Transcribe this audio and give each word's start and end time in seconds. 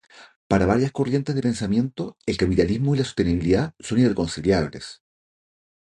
Para 0.49 0.65
varias 0.65 0.91
corrientes 0.91 1.35
de 1.35 1.43
pensamiento 1.43 2.17
el 2.25 2.35
capitalismo 2.37 2.95
y 2.95 2.97
la 2.97 3.03
sostenibilidad 3.03 3.75
son 3.79 3.99
irreconciliables. 3.99 5.03